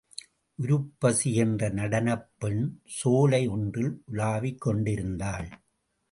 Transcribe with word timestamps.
உருப்பசி 0.59 1.35
என்ற 1.35 1.69
நடனப்பெண் 1.69 2.63
சோலை 2.85 3.47
ஒன்றில் 3.47 3.91
உலவிக் 4.05 4.61
கொண்டிருந்தாள். 4.61 5.49